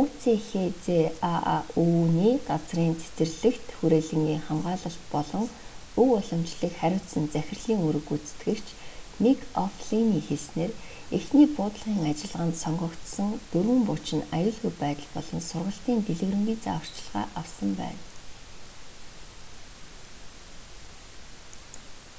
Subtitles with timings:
[0.00, 5.46] үцхзааү-ний газрын цэцэрлэгт хүрээлэнгийн хамгаалалт болон
[6.00, 8.66] өв уламжлалыг харьуцсан захирлын үүрэг гүйцэтгэгч
[9.24, 10.72] мик о'флиний хэлснээр
[11.18, 18.02] эхний буудлагын ажиллагаанд сонгогдсон дөрвөн бууч нь аюулгүй байдал болон сургалтын дэлгэрэнгүй зааварчилгаа авсан байна